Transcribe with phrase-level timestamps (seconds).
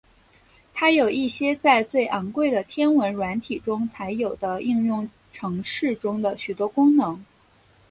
[0.73, 7.23] 它有一些在最昂贵的天文软体中才有的应用程式中的许多功能。